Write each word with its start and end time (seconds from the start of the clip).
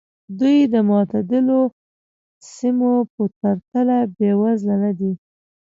دوی 0.39 0.57
د 0.73 0.75
معتدلو 0.89 1.61
سیمو 2.55 2.93
په 3.13 3.23
پرتله 3.39 3.97
بېوزله 4.15 4.75
نه 4.83 4.91
دي. 4.99 5.11